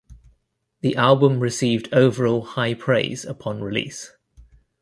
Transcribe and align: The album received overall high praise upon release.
The 0.79 0.95
album 0.95 1.39
received 1.41 1.87
overall 1.93 2.41
high 2.41 2.73
praise 2.73 3.23
upon 3.23 3.61
release. 3.63 4.11